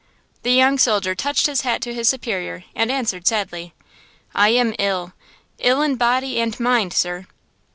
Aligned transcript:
The 0.41 0.51
young 0.51 0.79
soldier 0.79 1.13
touched 1.13 1.45
his 1.45 1.61
hat 1.61 1.79
to 1.83 1.93
his 1.93 2.09
superior 2.09 2.63
and 2.73 2.89
answered 2.91 3.27
sadly, 3.27 3.75
"I 4.33 4.49
am 4.49 4.73
ill, 4.79 5.13
ill 5.59 5.83
in 5.83 5.95
body 5.95 6.39
and 6.41 6.59
mind, 6.59 6.91
sir." 6.91 7.27